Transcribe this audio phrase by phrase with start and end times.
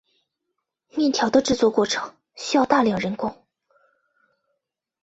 [0.89, 3.37] 面条制作过程需要大量人工。